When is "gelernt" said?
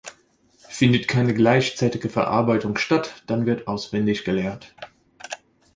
4.25-4.73